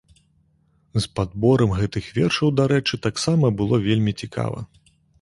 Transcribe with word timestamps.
З 0.99 1.03
падборам 1.19 1.75
гэтых 1.81 2.09
вершаў, 2.17 2.53
дарэчы, 2.63 3.03
таксама 3.07 3.55
было 3.63 3.83
вельмі 3.89 4.19
цікава. 4.25 4.69